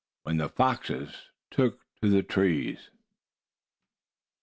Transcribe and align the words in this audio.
WHEN 0.23 0.37
THE 0.37 0.49
FOXES 0.49 1.27
TOOK 1.51 1.77
TO 2.01 2.09
THE 2.09 2.23
TREES. 2.23 2.89